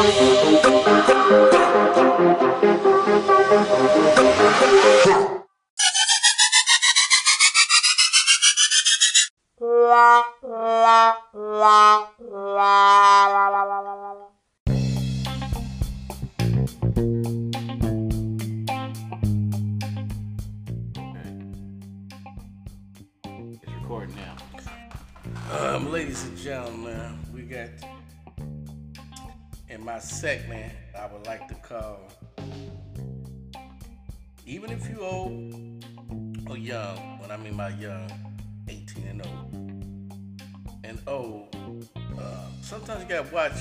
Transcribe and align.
Um, 0.00 0.06
ladies 25.92 26.24
and 26.24 26.38
gentlemen, 26.38 27.18
we 27.34 27.42
got 27.42 27.68
in 29.70 29.84
my 29.84 29.98
segment 29.98 30.72
I 30.98 31.06
would 31.06 31.26
like 31.26 31.48
to 31.48 31.54
call 31.54 32.10
even 34.50 34.70
if 34.70 34.88
you 34.90 35.00
old 35.00 35.84
or 36.48 36.58
young, 36.58 37.20
when 37.20 37.30
I 37.30 37.36
mean 37.36 37.56
by 37.56 37.68
young, 37.68 38.10
18 38.68 39.06
and 39.06 39.24
old. 39.24 39.54
And 40.82 41.00
old, 41.06 41.86
uh, 42.18 42.46
sometimes 42.60 43.04
you 43.04 43.08
gotta 43.08 43.32
watch 43.32 43.52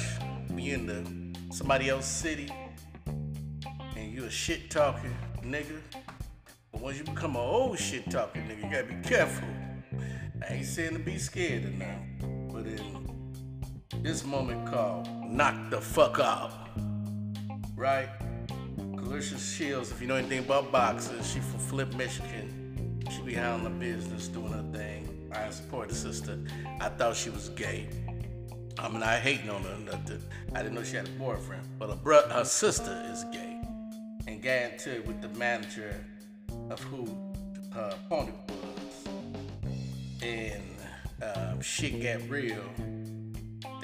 you're 0.55 0.75
in 0.75 0.87
the 0.87 1.53
somebody 1.53 1.89
else's 1.89 2.11
city 2.11 2.49
and 3.95 4.11
you 4.11 4.25
a 4.25 4.31
shit 4.31 4.71
talking 4.71 5.15
nigga. 5.43 5.79
But 6.71 6.81
once 6.81 6.97
you 6.97 7.03
become 7.03 7.35
an 7.35 7.41
old 7.41 7.77
shit 7.77 8.09
talking 8.09 8.41
nigga, 8.43 8.63
you 8.63 8.71
gotta 8.71 8.95
be 8.95 9.07
careful. 9.07 9.47
I 10.49 10.55
ain't 10.55 10.65
saying 10.65 10.93
to 10.93 10.99
be 10.99 11.19
scared 11.19 11.65
or 11.65 11.69
nothing, 11.69 12.49
but 12.51 12.65
in 12.65 14.01
this 14.01 14.25
moment 14.25 14.67
called 14.67 15.07
knock 15.29 15.69
the 15.69 15.79
fuck 15.79 16.19
out, 16.19 16.51
right? 17.75 18.09
Claressa 18.77 19.39
Shields, 19.39 19.91
if 19.91 20.01
you 20.01 20.07
know 20.07 20.15
anything 20.15 20.39
about 20.39 20.71
boxing, 20.71 21.21
she 21.23 21.39
from 21.39 21.59
Flint, 21.59 21.95
Michigan. 21.95 23.03
She 23.09 23.21
be 23.21 23.33
handling 23.33 23.63
the 23.63 23.79
business, 23.79 24.27
doing 24.27 24.51
her 24.51 24.65
thing. 24.71 25.29
I 25.31 25.49
support 25.51 25.89
the 25.89 25.95
sister. 25.95 26.39
I 26.79 26.89
thought 26.89 27.15
she 27.15 27.29
was 27.29 27.49
gay. 27.49 27.87
I'm 28.77 28.99
not 28.99 29.19
hating 29.19 29.49
on 29.49 29.63
her. 29.63 29.77
Nothing. 29.77 30.21
I 30.53 30.63
didn't 30.63 30.75
know 30.75 30.83
she 30.83 30.95
had 30.95 31.07
a 31.07 31.11
boyfriend, 31.11 31.67
but 31.77 31.89
her, 31.89 31.95
bro- 31.95 32.27
her 32.29 32.45
sister 32.45 33.03
is 33.11 33.23
gay, 33.25 33.61
and 34.27 34.41
got 34.41 34.73
into 34.73 34.95
it 34.95 35.07
with 35.07 35.21
the 35.21 35.29
manager 35.29 36.03
of 36.69 36.79
who 36.83 37.05
her 37.73 37.95
opponent 38.05 38.35
was 38.47 38.89
and 40.21 40.63
um, 41.21 41.61
shit 41.61 42.01
got 42.01 42.29
real. 42.29 42.63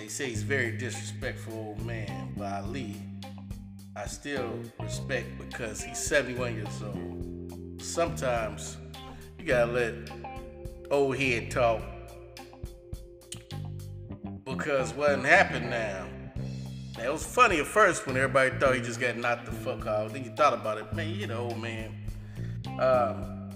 They 0.05 0.09
say 0.09 0.29
he's 0.29 0.43
very 0.43 0.69
disrespectful 0.69 1.51
old 1.51 1.83
man, 1.83 2.31
but 2.37 2.63
Ali, 2.63 2.95
I 3.95 4.05
still 4.05 4.59
respect 4.79 5.25
because 5.39 5.81
he's 5.81 5.97
71 5.97 6.53
years 6.53 6.83
old. 6.83 7.81
Sometimes 7.81 8.77
you 9.39 9.45
gotta 9.45 9.71
let 9.71 9.93
old 10.91 11.17
head 11.17 11.49
talk 11.49 11.81
because 14.43 14.93
what 14.93 15.17
happened 15.25 15.71
now. 15.71 16.05
Now, 16.99 17.03
it 17.03 17.11
was 17.11 17.25
funny 17.25 17.59
at 17.59 17.65
first 17.65 18.05
when 18.05 18.15
everybody 18.15 18.51
thought 18.59 18.75
he 18.75 18.81
just 18.81 18.99
got 18.99 19.17
knocked 19.17 19.47
the 19.47 19.53
fuck 19.53 19.87
out. 19.87 20.13
Then 20.13 20.23
you 20.23 20.29
thought 20.35 20.53
about 20.53 20.77
it, 20.77 20.93
man, 20.93 21.15
you 21.15 21.25
the 21.25 21.35
old 21.35 21.59
man. 21.59 21.95
Um, 22.79 23.49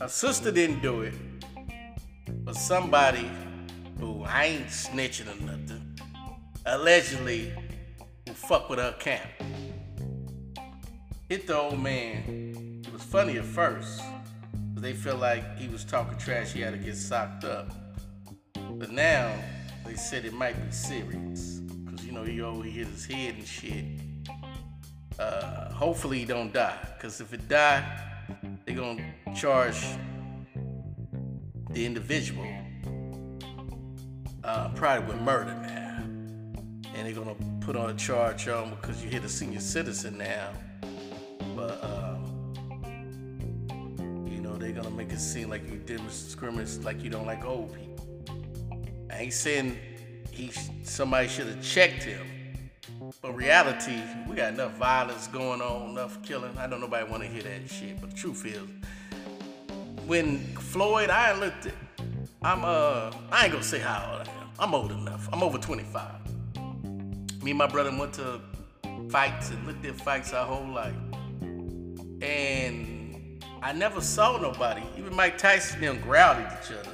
her 0.00 0.08
sister 0.08 0.50
didn't 0.50 0.82
do 0.82 1.02
it, 1.02 1.14
but 2.44 2.56
somebody 2.56 3.30
I 4.28 4.44
ain't 4.44 4.66
snitching 4.66 5.26
or 5.26 5.42
nothing, 5.44 5.98
allegedly 6.66 7.50
who 8.26 8.34
fuck 8.34 8.68
with 8.68 8.78
her 8.78 8.94
camp, 8.98 9.30
hit 11.30 11.46
the 11.46 11.56
old 11.56 11.80
man. 11.80 12.82
It 12.84 12.92
was 12.92 13.02
funny 13.02 13.38
at 13.38 13.44
first, 13.44 14.02
they 14.74 14.92
felt 14.92 15.20
like 15.20 15.58
he 15.58 15.66
was 15.68 15.82
talking 15.82 16.18
trash. 16.18 16.52
He 16.52 16.60
had 16.60 16.74
to 16.74 16.78
get 16.78 16.96
socked 16.96 17.44
up. 17.44 17.72
But 18.72 18.90
now 18.90 19.32
they 19.86 19.94
said 19.94 20.26
it 20.26 20.34
might 20.34 20.62
be 20.62 20.70
serious, 20.72 21.62
cause 21.88 22.04
you 22.04 22.12
know 22.12 22.22
he 22.22 22.42
always 22.42 22.74
hit 22.74 22.86
his 22.86 23.06
head 23.06 23.34
and 23.34 23.46
shit. 23.46 23.84
Uh, 25.18 25.72
hopefully 25.72 26.18
he 26.18 26.24
don't 26.26 26.52
die, 26.52 26.76
cause 27.00 27.22
if 27.22 27.32
it 27.32 27.48
die, 27.48 27.82
they 28.66 28.74
gonna 28.74 29.02
charge 29.34 29.82
the 31.70 31.86
individual 31.86 32.46
uh, 34.44 34.68
probably 34.70 35.06
with 35.12 35.22
murder 35.22 35.54
now, 35.62 36.02
and 36.94 37.06
they're 37.06 37.12
gonna 37.12 37.34
put 37.60 37.76
on 37.76 37.90
a 37.90 37.94
charge 37.94 38.48
on 38.48 38.70
because 38.70 39.02
you 39.02 39.10
hit 39.10 39.24
a 39.24 39.28
senior 39.28 39.60
citizen 39.60 40.18
now. 40.18 40.50
But 41.54 41.82
um, 41.82 42.54
you 44.30 44.40
know 44.40 44.56
they're 44.56 44.72
gonna 44.72 44.90
make 44.90 45.12
it 45.12 45.20
seem 45.20 45.50
like 45.50 45.68
you 45.70 45.78
discriminate, 45.78 46.82
like 46.84 47.02
you 47.02 47.10
don't 47.10 47.26
like 47.26 47.44
old 47.44 47.74
people. 47.74 48.06
I 49.10 49.22
ain't 49.22 49.32
saying 49.32 49.78
he 50.30 50.52
somebody 50.82 51.28
should 51.28 51.46
have 51.48 51.62
checked 51.62 52.04
him, 52.04 52.26
but 53.20 53.34
reality, 53.34 54.00
we 54.28 54.36
got 54.36 54.52
enough 54.52 54.76
violence 54.76 55.26
going 55.28 55.60
on, 55.60 55.90
enough 55.90 56.22
killing. 56.22 56.56
I 56.56 56.66
don't 56.66 56.80
nobody 56.80 57.10
want 57.10 57.22
to 57.22 57.28
hear 57.28 57.42
that 57.42 57.68
shit, 57.68 58.00
but 58.00 58.10
the 58.10 58.16
truth 58.16 58.46
is, 58.46 58.62
when 60.06 60.38
Floyd, 60.54 61.10
I 61.10 61.38
looked 61.38 61.66
at, 61.66 61.74
I'm 62.42 62.64
uh, 62.64 63.10
I 63.32 63.44
ain't 63.44 63.52
gonna 63.52 63.64
say 63.64 63.80
how 63.80 64.12
old 64.12 64.28
I 64.28 64.30
am. 64.30 64.48
I'm 64.58 64.74
old 64.74 64.92
enough. 64.92 65.28
I'm 65.32 65.42
over 65.42 65.58
25. 65.58 66.12
Me 67.42 67.50
and 67.50 67.58
my 67.58 67.66
brother 67.66 67.90
went 67.96 68.12
to 68.14 68.40
fights 69.10 69.50
and 69.50 69.66
looked 69.66 69.84
at 69.84 70.00
fights 70.00 70.32
our 70.32 70.46
whole 70.46 70.68
life, 70.68 70.94
and 72.22 73.44
I 73.60 73.72
never 73.72 74.00
saw 74.00 74.38
nobody. 74.38 74.82
Even 74.96 75.16
Mike 75.16 75.36
Tyson 75.36 75.82
and 75.82 75.98
them 75.98 76.04
growled 76.04 76.38
at 76.38 76.64
each 76.64 76.76
other. 76.76 76.90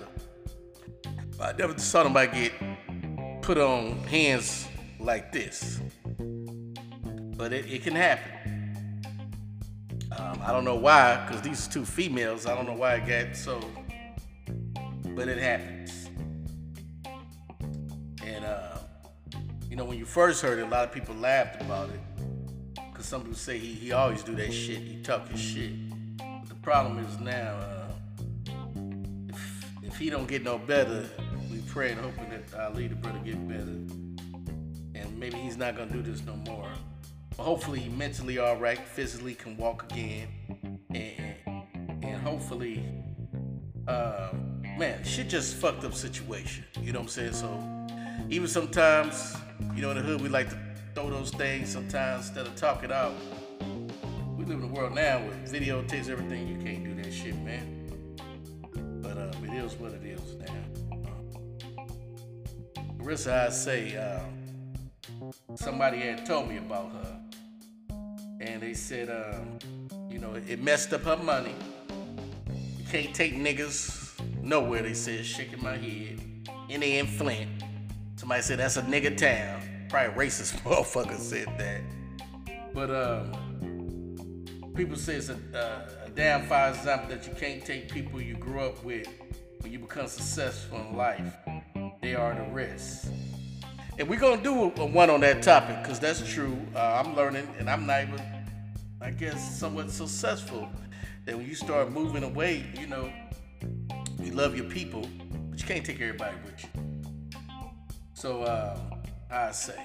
I 1.40 1.52
never 1.52 1.78
saw 1.78 2.04
nobody 2.04 2.48
get 2.48 3.42
put 3.42 3.58
on 3.58 3.98
hands 4.04 4.66
like 4.98 5.30
this. 5.30 5.80
But 7.36 7.52
it, 7.52 7.70
it 7.70 7.82
can 7.82 7.94
happen. 7.94 8.32
Um, 10.16 10.40
I 10.42 10.52
don't 10.52 10.64
know 10.64 10.76
why, 10.76 11.22
because 11.26 11.42
these 11.42 11.66
two 11.66 11.84
females, 11.84 12.46
I 12.46 12.54
don't 12.54 12.66
know 12.66 12.74
why 12.74 12.94
it 12.94 13.06
got 13.06 13.36
so, 13.36 13.60
but 15.14 15.28
it 15.28 15.38
happens. 15.38 16.08
And, 18.24 18.44
uh, 18.44 18.78
you 19.68 19.76
know, 19.76 19.84
when 19.84 19.98
you 19.98 20.04
first 20.04 20.42
heard 20.42 20.58
it, 20.58 20.62
a 20.62 20.68
lot 20.68 20.84
of 20.84 20.92
people 20.92 21.14
laughed 21.14 21.60
about 21.62 21.90
it. 21.90 22.00
Because 22.90 23.06
some 23.06 23.22
people 23.22 23.36
say 23.36 23.58
he, 23.58 23.74
he 23.74 23.92
always 23.92 24.22
do 24.22 24.34
that 24.34 24.52
shit, 24.52 24.78
he 24.78 25.02
talk 25.02 25.28
his 25.28 25.40
shit. 25.40 25.72
But 26.16 26.48
the 26.48 26.54
problem 26.56 26.98
is 27.04 27.18
now, 27.20 27.56
uh, 27.56 27.92
if, 29.28 29.64
if 29.82 29.96
he 29.98 30.10
don't 30.10 30.26
get 30.26 30.42
no 30.42 30.58
better, 30.58 31.08
we 31.50 31.58
pray 31.68 31.92
and 31.92 32.00
hoping 32.00 32.30
that 32.30 32.58
our 32.58 32.70
leader 32.70 32.94
brother, 32.94 33.18
get 33.24 33.48
better. 33.48 33.60
And 34.94 35.18
maybe 35.18 35.36
he's 35.36 35.56
not 35.56 35.76
gonna 35.76 35.90
do 35.90 36.02
this 36.02 36.24
no 36.24 36.34
more. 36.36 36.68
But 37.36 37.42
hopefully 37.42 37.80
he 37.80 37.88
mentally 37.88 38.38
all 38.38 38.56
right, 38.56 38.78
physically 38.78 39.34
can 39.34 39.56
walk 39.56 39.90
again, 39.92 40.28
and 40.94 41.34
and 42.04 42.22
hopefully, 42.22 42.84
uh, 43.88 44.23
man, 44.76 45.04
shit 45.04 45.28
just 45.28 45.56
fucked 45.56 45.84
up 45.84 45.94
situation. 45.94 46.64
You 46.80 46.92
know 46.92 47.00
what 47.00 47.16
I'm 47.16 47.32
saying? 47.32 47.32
So 47.34 47.86
even 48.28 48.48
sometimes, 48.48 49.36
you 49.74 49.82
know, 49.82 49.90
in 49.90 49.96
the 49.96 50.02
hood 50.02 50.20
we 50.20 50.28
like 50.28 50.50
to 50.50 50.58
throw 50.94 51.10
those 51.10 51.30
things 51.30 51.70
sometimes 51.70 52.28
instead 52.28 52.46
of 52.46 52.56
talk 52.56 52.84
it 52.84 52.92
out. 52.92 53.14
We 54.36 54.44
live 54.44 54.58
in 54.58 54.64
a 54.64 54.72
world 54.72 54.94
now 54.94 55.24
with 55.24 55.52
videotapes, 55.52 56.08
everything. 56.08 56.48
You 56.48 56.56
can't 56.56 56.84
do 56.84 56.94
that 57.02 57.12
shit, 57.12 57.36
man. 57.38 57.90
But 59.02 59.16
uh, 59.16 59.32
it 59.42 59.52
is 59.52 59.74
what 59.74 59.92
it 59.92 60.04
is 60.04 60.20
now. 60.36 60.54
Marissa, 62.98 63.46
I 63.46 63.50
say, 63.50 63.96
uh, 63.96 64.20
somebody 65.56 65.98
had 65.98 66.26
told 66.26 66.48
me 66.48 66.56
about 66.56 66.90
her, 66.92 67.20
and 68.40 68.62
they 68.62 68.74
said, 68.74 69.08
um, 69.10 69.58
you 70.10 70.18
know, 70.18 70.34
it 70.34 70.62
messed 70.62 70.92
up 70.92 71.02
her 71.02 71.16
money. 71.16 71.54
You 72.78 72.84
can't 72.90 73.14
take 73.14 73.34
niggas 73.34 74.03
nowhere. 74.44 74.82
They 74.82 74.94
said, 74.94 75.24
shaking 75.24 75.62
my 75.62 75.76
head. 75.76 76.20
And 76.70 76.82
they 76.82 76.98
in 76.98 77.06
Flint. 77.06 77.50
Somebody 78.16 78.42
said 78.42 78.58
that's 78.58 78.76
a 78.76 78.82
nigga 78.82 79.16
town. 79.16 79.62
Probably 79.88 80.26
racist 80.26 80.60
motherfucker 80.62 81.18
said 81.18 81.48
that. 81.58 81.80
But 82.72 82.90
um, 82.90 84.44
people 84.74 84.96
say 84.96 85.16
it's 85.16 85.28
a, 85.28 85.38
uh, 85.54 86.06
a 86.06 86.10
damn 86.10 86.46
fine 86.46 86.74
example 86.74 87.08
that 87.10 87.26
you 87.26 87.34
can't 87.34 87.64
take 87.64 87.92
people 87.92 88.20
you 88.20 88.34
grew 88.34 88.60
up 88.60 88.82
with 88.84 89.06
when 89.60 89.72
you 89.72 89.78
become 89.78 90.06
successful 90.06 90.78
in 90.78 90.96
life. 90.96 91.34
They 92.02 92.14
are 92.14 92.34
the 92.34 92.52
risk. 92.52 93.08
And 93.98 94.08
we're 94.08 94.18
gonna 94.18 94.42
do 94.42 94.64
a, 94.64 94.80
a 94.80 94.86
one 94.86 95.08
on 95.08 95.20
that 95.20 95.42
topic 95.42 95.82
because 95.82 96.00
that's 96.00 96.26
true. 96.26 96.58
Uh, 96.74 97.02
I'm 97.04 97.14
learning, 97.14 97.48
and 97.58 97.70
I'm 97.70 97.86
not 97.86 98.02
even, 98.02 98.20
I 99.00 99.10
guess, 99.10 99.58
somewhat 99.58 99.90
successful. 99.90 100.68
That 101.24 101.36
when 101.36 101.46
you 101.46 101.54
start 101.54 101.92
moving 101.92 102.24
away, 102.24 102.66
you 102.78 102.86
know, 102.86 103.10
you 104.24 104.32
love 104.32 104.56
your 104.56 104.66
people, 104.66 105.08
but 105.50 105.60
you 105.60 105.66
can't 105.66 105.84
take 105.84 106.00
everybody 106.00 106.36
with 106.44 106.64
you. 106.64 106.82
So 108.14 108.42
uh, 108.42 108.78
I 109.30 109.52
say, 109.52 109.80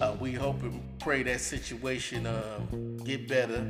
Uh, 0.00 0.16
we 0.18 0.32
hope 0.32 0.62
and 0.62 0.80
pray 0.98 1.22
that 1.22 1.40
situation 1.40 2.26
uh, 2.26 2.58
get 3.04 3.28
better. 3.28 3.64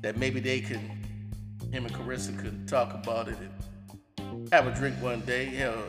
That 0.00 0.16
maybe 0.16 0.40
they 0.40 0.60
can, 0.60 0.80
him 1.70 1.86
and 1.86 1.94
Claressa 1.94 2.36
could 2.38 2.66
talk 2.66 2.94
about 2.94 3.28
it 3.28 3.36
and 3.38 4.52
have 4.52 4.66
a 4.66 4.74
drink 4.74 4.96
one 5.02 5.20
day. 5.20 5.50
Know, 5.58 5.84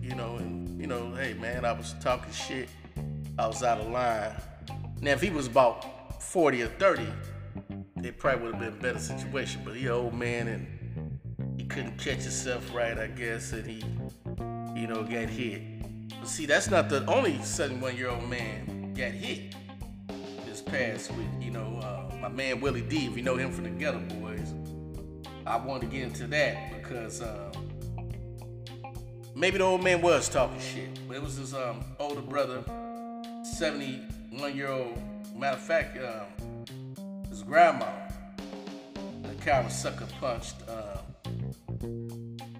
you 0.00 0.14
know, 0.14 0.36
and 0.36 0.80
you 0.80 0.86
know, 0.86 1.14
hey 1.14 1.34
man, 1.34 1.64
I 1.64 1.72
was 1.72 1.94
talking 2.00 2.32
shit. 2.32 2.68
I 3.38 3.46
was 3.46 3.62
out 3.62 3.80
of 3.80 3.88
line. 3.88 4.32
Now 5.00 5.12
if 5.12 5.20
he 5.20 5.30
was 5.30 5.46
about 5.46 6.22
40 6.22 6.62
or 6.62 6.68
30, 6.68 7.06
it 8.04 8.18
probably 8.18 8.44
would 8.44 8.54
have 8.54 8.60
been 8.60 8.78
a 8.78 8.92
better 8.92 9.00
situation. 9.00 9.62
But 9.64 9.76
he 9.76 9.86
an 9.86 9.92
old 9.92 10.14
man 10.14 10.48
and 10.48 10.66
couldn't 11.76 11.98
catch 11.98 12.22
himself 12.22 12.74
right, 12.74 12.98
I 12.98 13.06
guess, 13.08 13.52
and 13.52 13.66
he, 13.66 13.84
you 14.74 14.86
know, 14.86 15.02
got 15.02 15.28
hit. 15.28 15.60
But 16.08 16.26
see, 16.26 16.46
that's 16.46 16.70
not 16.70 16.88
the 16.88 17.04
only 17.04 17.38
71 17.42 17.98
year 17.98 18.08
old 18.08 18.26
man 18.30 18.94
got 18.94 19.10
hit 19.10 19.54
this 20.46 20.62
past 20.62 21.12
week. 21.12 21.26
You 21.38 21.50
know, 21.50 21.78
uh, 21.82 22.14
my 22.16 22.28
man 22.28 22.62
Willie 22.62 22.80
D, 22.80 23.04
if 23.04 23.14
you 23.14 23.22
know 23.22 23.36
him 23.36 23.52
from 23.52 23.64
the 23.64 23.84
Geto 23.84 24.08
Boys, 24.22 24.54
I 25.46 25.58
wanted 25.58 25.90
to 25.90 25.94
get 25.94 26.04
into 26.04 26.26
that 26.28 26.82
because 26.82 27.20
uh, 27.20 27.52
maybe 29.34 29.58
the 29.58 29.64
old 29.64 29.84
man 29.84 30.00
was 30.00 30.30
talking 30.30 30.58
shit, 30.58 30.98
but 31.06 31.18
it 31.18 31.22
was 31.22 31.36
his 31.36 31.52
um, 31.52 31.84
older 31.98 32.22
brother, 32.22 32.64
71 33.42 34.56
year 34.56 34.68
old. 34.68 34.98
Matter 35.36 35.58
of 35.58 35.62
fact, 35.62 35.98
um, 35.98 36.64
his 37.28 37.42
grandma, 37.42 37.90
the 39.22 39.52
of 39.52 39.70
sucker 39.70 40.06
punched. 40.18 40.54
Uh, 40.66 40.96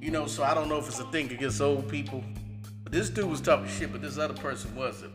you 0.06 0.12
know, 0.12 0.26
so 0.26 0.44
I 0.44 0.54
don't 0.54 0.68
know 0.68 0.78
if 0.78 0.86
it's 0.86 1.00
a 1.00 1.10
thing 1.10 1.32
against 1.32 1.60
old 1.60 1.88
people 1.88 2.22
but 2.86 2.92
this 2.92 3.10
dude 3.10 3.24
was 3.24 3.40
talking 3.40 3.66
shit, 3.66 3.90
but 3.90 4.00
this 4.00 4.16
other 4.16 4.34
person 4.34 4.72
wasn't. 4.76 5.12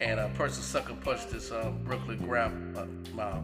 And 0.00 0.18
a 0.18 0.28
person 0.30 0.64
sucker 0.64 0.94
punched 0.94 1.30
this 1.30 1.52
um, 1.52 1.78
Brooklyn 1.84 2.18
grandma, 2.18 2.86
uh, 3.16 3.40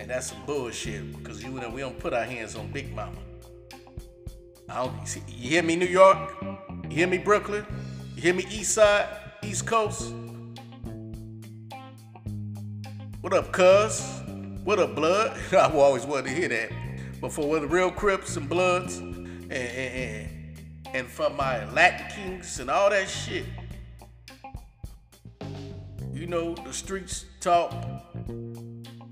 and 0.00 0.10
that's 0.10 0.32
some 0.32 0.44
bullshit 0.44 1.16
because 1.16 1.40
you 1.40 1.50
know 1.50 1.70
we 1.70 1.82
don't 1.82 1.96
put 2.00 2.12
our 2.12 2.24
hands 2.24 2.56
on 2.56 2.66
Big 2.72 2.92
Mama. 2.92 3.16
I 4.68 4.84
don't, 4.84 5.06
see, 5.06 5.22
you 5.28 5.50
hear 5.50 5.62
me, 5.62 5.76
New 5.76 5.86
York? 5.86 6.34
You 6.90 6.96
hear 6.96 7.06
me, 7.06 7.18
Brooklyn? 7.18 7.64
You 8.16 8.22
hear 8.22 8.34
me, 8.34 8.44
East 8.50 8.74
Side, 8.74 9.06
East 9.44 9.64
Coast? 9.64 10.12
What 13.20 13.32
up, 13.32 13.52
cuz? 13.52 14.02
What 14.64 14.80
up, 14.80 14.96
blood? 14.96 15.38
I 15.52 15.70
always 15.72 16.04
wanted 16.04 16.24
to 16.24 16.34
hear 16.34 16.48
that. 16.48 16.72
But 17.20 17.32
for 17.32 17.60
the 17.60 17.68
real 17.68 17.92
Crips 17.92 18.36
and 18.36 18.48
Bloods 18.48 19.00
Eh, 19.50 19.54
eh, 19.54 19.58
eh, 19.58 19.58
and, 19.58 19.94
and, 19.94 19.96
and 19.96 20.46
and 20.94 21.06
for 21.06 21.28
my 21.30 21.70
Latin 21.72 22.06
Kings 22.08 22.58
and 22.58 22.70
all 22.70 22.90
that 22.90 23.08
shit. 23.08 23.44
You 26.12 26.26
know, 26.26 26.54
the 26.54 26.72
streets 26.72 27.26
talk. 27.40 27.74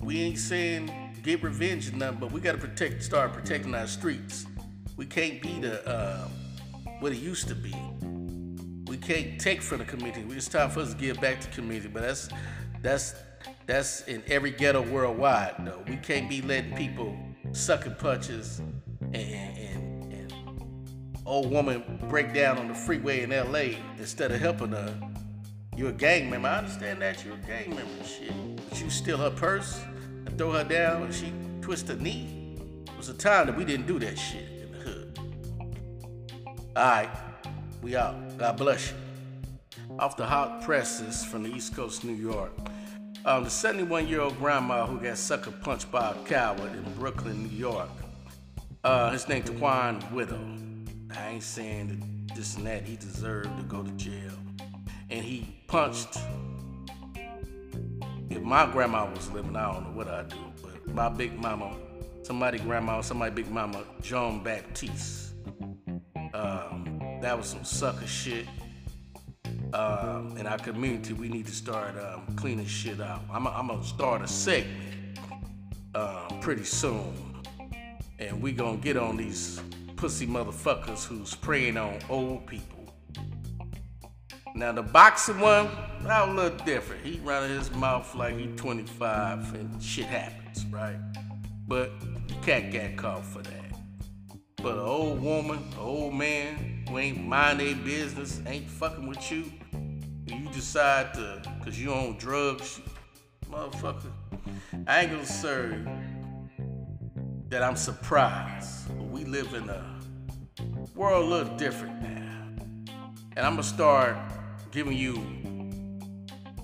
We 0.01 0.23
ain't 0.23 0.39
saying 0.39 0.91
get 1.23 1.43
revenge 1.43 1.93
or 1.93 1.97
nothing, 1.97 2.21
but 2.21 2.33
we 2.33 2.41
gotta 2.41 2.59
protect, 2.59 3.03
start 3.03 3.33
protecting 3.33 3.75
our 3.75 3.87
streets. 3.87 4.47
We 4.97 5.07
can't 5.07 5.43
be 5.43 5.61
the 5.61 5.87
uh, 5.87 6.29
what 7.01 7.13
it 7.13 7.19
used 7.19 7.49
to 7.49 7.55
be. 7.55 7.75
We 8.87 8.97
can't 8.97 9.41
take 9.41 9.61
from 9.61 9.79
the 9.79 9.85
community. 9.85 10.25
It's 10.31 10.49
time 10.49 10.71
for 10.71 10.81
us 10.81 10.93
to 10.93 10.99
give 10.99 11.21
back 11.21 11.41
to 11.41 11.49
the 11.49 11.55
community, 11.55 11.89
but 11.89 12.03
that's 12.03 12.29
that's 12.83 13.15
that's 13.67 14.03
in 14.03 14.23
every 14.27 14.51
ghetto 14.51 14.83
worldwide. 14.83 15.55
Though 15.61 15.83
we 15.87 15.97
can't 15.97 16.29
be 16.29 16.43
letting 16.43 16.75
people 16.77 17.17
sucking 17.53 17.97
punches 17.97 18.61
and 19.13 19.64
old 21.27 21.51
woman 21.51 21.83
break 22.09 22.35
down 22.35 22.59
on 22.59 22.69
the 22.69 22.75
freeway 22.75 23.23
in 23.23 23.31
LA 23.31 23.79
instead 23.99 24.31
of 24.31 24.41
helping 24.41 24.71
her. 24.71 24.95
You're 25.77 25.91
a 25.91 25.93
gang 25.93 26.31
member. 26.31 26.49
I 26.49 26.59
understand 26.59 27.03
that 27.03 27.25
you're 27.25 27.35
a 27.35 27.39
gang 27.39 27.75
member. 27.75 28.05
Shit. 28.05 28.33
But 28.69 28.81
you 28.81 28.91
steal 28.91 29.19
her 29.19 29.31
purse 29.31 29.81
and 30.27 30.37
throw 30.39 30.53
her 30.53 30.65
down 30.65 31.03
and 31.03 31.15
she 31.15 31.33
twist 31.63 31.89
her 31.89 31.97
knee. 31.97 32.57
It 32.87 32.97
was 32.97 33.09
a 33.09 33.15
time 33.15 33.47
that 33.47 33.57
we 33.57 33.65
didn't 33.65 33.87
do 33.87 33.99
that 33.99 34.19
shit 34.19 34.49
in 34.63 34.73
the 34.73 34.79
hood. 34.79 35.19
Alright, 36.77 37.11
we 37.83 37.97
out. 37.97 38.39
God 38.39 38.57
bless 38.57 38.91
you. 38.91 38.97
Off 39.99 40.17
the 40.17 40.27
hot 40.27 40.63
presses 40.63 41.25
from 41.25 41.43
the 41.43 41.51
East 41.51 41.75
Coast, 41.75 42.05
New 42.05 42.15
York. 42.15 42.53
Um, 43.25 43.45
the 43.45 43.51
71 43.51 44.07
year 44.07 44.21
old 44.21 44.39
grandma 44.39 44.87
who 44.87 44.99
got 44.99 45.17
sucker 45.17 45.51
punched 45.51 45.91
by 45.91 46.11
a 46.11 46.15
coward 46.25 46.73
in 46.73 46.83
Brooklyn, 46.95 47.45
New 47.45 47.57
York. 47.57 47.89
Uh, 48.83 49.11
his 49.11 49.27
name 49.29 49.43
Twan 49.43 50.13
Widow. 50.13 50.39
I 51.17 51.31
ain't 51.31 51.43
saying 51.43 51.89
that 51.89 52.35
this 52.35 52.57
and 52.57 52.67
that. 52.67 52.83
He 52.83 52.97
deserved 52.97 53.57
to 53.57 53.63
go 53.65 53.83
to 53.83 53.91
jail. 53.93 54.33
And 55.11 55.25
he 55.25 55.63
punched. 55.67 56.19
If 58.31 58.43
my 58.43 58.67
grandma 58.67 59.09
was 59.11 59.31
living, 59.31 59.55
I 59.55 59.73
don't 59.73 59.85
know 59.85 59.97
what 59.97 60.09
I'd 60.09 60.29
do. 60.29 60.37
But 60.63 60.95
my 60.95 61.09
big 61.09 61.39
mama, 61.39 61.77
somebody 62.23 62.59
grandma, 62.59 63.01
somebody 63.01 63.35
big 63.35 63.51
mama, 63.51 63.85
Jean 64.03 64.43
Baptiste. 64.43 65.35
Um, 66.33 67.19
that 67.21 67.37
was 67.37 67.47
some 67.47 67.65
sucker 67.65 68.07
shit. 68.07 68.47
Um, 69.73 70.37
in 70.37 70.47
our 70.47 70.59
community, 70.59 71.13
we 71.13 71.29
need 71.29 71.47
to 71.47 71.53
start 71.53 71.97
um, 71.99 72.35
cleaning 72.37 72.67
shit 72.67 73.01
out. 73.01 73.23
I'm 73.33 73.45
gonna 73.45 73.85
start 73.85 74.23
a 74.23 74.29
segment 74.29 75.19
uh, 75.95 76.29
pretty 76.41 76.65
soon, 76.65 77.43
and 78.19 78.41
we 78.41 78.53
gonna 78.53 78.77
get 78.77 78.97
on 78.97 79.17
these 79.17 79.61
pussy 80.05 80.27
motherfuckers 80.27 81.07
who's 81.07 81.35
preying 81.35 81.79
on 81.79 81.99
old 82.11 82.47
people. 82.47 82.95
Now 84.55 84.71
the 84.71 84.83
boxing 84.83 85.41
one, 85.41 85.71
that 86.03 86.29
a 86.29 86.31
little 86.31 86.59
different. 86.67 87.03
He 87.03 87.19
running 87.21 87.57
his 87.57 87.71
mouth 87.71 88.15
like 88.15 88.37
he 88.37 88.49
25 88.49 89.55
and 89.55 89.83
shit 89.83 90.05
happens, 90.05 90.67
right? 90.67 90.99
But 91.67 91.91
you 92.29 92.37
can't 92.43 92.71
get 92.71 92.99
caught 92.99 93.25
for 93.25 93.41
that. 93.41 93.79
But 94.57 94.75
an 94.75 94.81
old 94.81 95.23
woman, 95.23 95.57
an 95.73 95.79
old 95.79 96.13
man 96.13 96.85
who 96.87 96.99
ain't 96.99 97.27
mind 97.27 97.61
their 97.61 97.75
business, 97.75 98.43
ain't 98.47 98.69
fucking 98.69 99.07
with 99.07 99.33
you, 99.33 99.51
you 100.27 100.51
decide 100.53 101.15
to, 101.15 101.41
cause 101.65 101.79
you 101.79 101.95
on 101.95 102.19
drugs, 102.19 102.79
motherfucker, 103.51 104.13
I 104.87 105.01
ain't 105.01 105.13
gonna 105.13 105.25
serve 105.25 105.89
that 107.49 107.63
I'm 107.63 107.77
surprised. 107.77 108.91
We 109.11 109.25
live 109.25 109.55
in 109.55 109.69
a 109.71 109.94
world 110.95 111.29
little 111.29 111.57
different 111.57 112.01
now. 112.01 112.93
And 113.37 113.45
I'm 113.45 113.55
gonna 113.55 113.65
start 113.65 114.17
giving 114.71 114.97
you, 114.97 115.15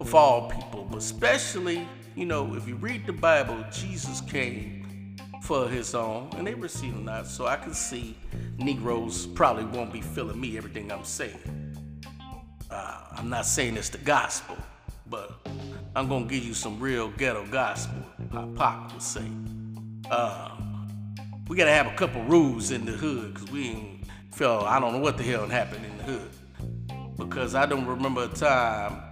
of 0.00 0.14
all 0.14 0.50
people, 0.50 0.86
but 0.90 0.96
especially, 0.96 1.86
you 2.16 2.24
know, 2.24 2.54
if 2.54 2.66
you 2.66 2.76
read 2.76 3.04
the 3.06 3.12
Bible, 3.12 3.62
Jesus 3.70 4.22
came 4.22 5.16
for 5.42 5.68
his 5.68 5.94
own, 5.94 6.30
and 6.36 6.46
they 6.46 6.54
received 6.54 7.04
not. 7.04 7.26
So 7.26 7.46
I 7.46 7.56
can 7.56 7.74
see 7.74 8.16
Negroes 8.58 9.26
probably 9.26 9.64
won't 9.64 9.92
be 9.92 10.00
feeling 10.00 10.40
me 10.40 10.56
everything 10.56 10.90
I'm 10.92 11.04
saying. 11.04 11.38
Uh, 12.70 13.00
I'm 13.12 13.28
not 13.28 13.46
saying 13.46 13.76
it's 13.76 13.88
the 13.88 13.98
gospel, 13.98 14.56
but 15.08 15.46
I'm 15.94 16.08
gonna 16.08 16.26
give 16.26 16.44
you 16.44 16.54
some 16.54 16.80
real 16.80 17.08
ghetto 17.10 17.46
gospel. 17.46 18.02
How 18.32 18.46
Pac 18.56 18.92
would 18.92 19.02
say. 19.02 19.26
Uh, 20.10 20.56
we 21.48 21.56
gotta 21.56 21.72
have 21.72 21.86
a 21.86 21.94
couple 21.96 22.22
rules 22.24 22.70
in 22.70 22.84
the 22.84 22.92
hood, 22.92 23.34
cause 23.34 23.50
we 23.50 23.68
ain't 23.68 24.06
feel 24.32 24.64
I 24.66 24.80
don't 24.80 24.94
know 24.94 25.00
what 25.00 25.18
the 25.18 25.22
hell 25.22 25.46
happened 25.46 25.84
in 25.84 25.96
the 25.98 26.04
hood. 26.04 26.30
Because 27.16 27.54
I 27.54 27.66
don't 27.66 27.86
remember 27.86 28.24
a 28.24 28.28
time 28.28 29.02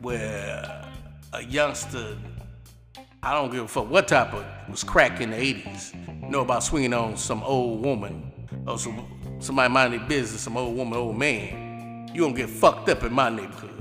where 0.00 0.84
a 1.32 1.44
youngster 1.44 2.16
I 3.22 3.34
don't 3.34 3.50
give 3.50 3.64
a 3.64 3.68
fuck 3.68 3.90
what 3.90 4.06
type 4.06 4.32
of 4.34 4.44
was 4.70 4.84
crack 4.84 5.20
in 5.20 5.30
the 5.30 5.36
80s. 5.36 6.30
know 6.30 6.42
about 6.42 6.62
swinging 6.62 6.94
on 6.94 7.16
some 7.16 7.42
old 7.42 7.84
woman 7.84 8.25
or 8.66 8.78
some, 8.78 9.06
somebody 9.38 9.72
minding 9.72 10.00
their 10.00 10.08
business, 10.08 10.42
some 10.42 10.56
old 10.56 10.76
woman, 10.76 10.98
old 10.98 11.16
man. 11.16 12.10
You 12.12 12.22
gonna 12.22 12.34
get 12.34 12.48
fucked 12.48 12.88
up 12.88 13.02
in 13.02 13.12
my 13.12 13.30
neighborhood. 13.30 13.72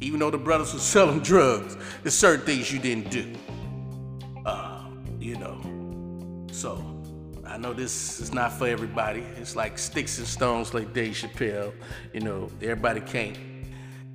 Even 0.00 0.20
though 0.20 0.30
the 0.30 0.38
brothers 0.38 0.72
were 0.72 0.80
selling 0.80 1.20
drugs, 1.20 1.76
there's 2.02 2.14
certain 2.14 2.44
things 2.44 2.72
you 2.72 2.78
didn't 2.78 3.10
do. 3.10 3.32
Uh, 4.44 4.84
you 5.18 5.36
know. 5.36 5.60
So 6.52 6.84
I 7.46 7.56
know 7.56 7.72
this 7.72 8.20
is 8.20 8.32
not 8.32 8.52
for 8.52 8.66
everybody. 8.66 9.20
It's 9.36 9.54
like 9.56 9.78
sticks 9.78 10.18
and 10.18 10.26
stones, 10.26 10.74
like 10.74 10.92
Dave 10.92 11.14
Chappelle. 11.14 11.72
You 12.12 12.20
know, 12.20 12.50
everybody 12.60 13.00
can't 13.00 13.36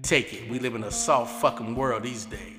take 0.01 0.33
it. 0.33 0.49
We 0.49 0.59
live 0.59 0.75
in 0.75 0.83
a 0.83 0.91
soft 0.91 1.41
fucking 1.41 1.75
world 1.75 2.03
these 2.03 2.25
days. 2.25 2.56